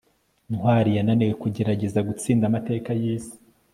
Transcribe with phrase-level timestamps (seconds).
[0.53, 3.35] ntwali yananiwe kugerageza gutsinda amateka yisi